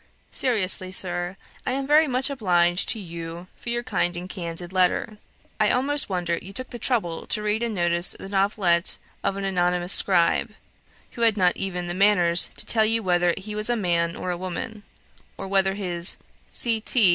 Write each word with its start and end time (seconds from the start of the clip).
Seriously, 0.31 0.91
sir, 0.91 1.37
I 1.63 1.73
am 1.73 1.85
very 1.85 2.07
much 2.07 2.31
obliged 2.31 2.89
to 2.89 2.97
you 2.99 3.45
for 3.55 3.69
your 3.69 3.83
kind 3.83 4.17
and 4.17 4.27
candid 4.27 4.73
letter. 4.73 5.19
I 5.59 5.69
almost 5.69 6.09
wonder 6.09 6.39
you 6.41 6.53
took 6.53 6.71
the 6.71 6.79
trouble 6.79 7.27
to 7.27 7.43
read 7.43 7.61
and 7.61 7.75
notice 7.75 8.15
the 8.19 8.27
novelette 8.27 8.97
of 9.23 9.37
an 9.37 9.43
anonymous 9.43 9.93
scribe, 9.93 10.55
who 11.11 11.21
had 11.21 11.37
not 11.37 11.55
even 11.55 11.85
the 11.85 11.93
manners 11.93 12.49
to 12.57 12.65
tell 12.65 12.83
you 12.83 13.03
whether 13.03 13.35
he 13.37 13.53
was 13.53 13.69
a 13.69 13.75
man 13.75 14.15
or 14.15 14.31
a 14.31 14.37
woman, 14.37 14.81
or 15.37 15.47
whether 15.47 15.75
his 15.75 16.17
'C. 16.49 16.81
T.' 16.83 16.91